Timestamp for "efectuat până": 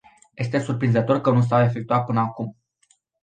1.63-2.19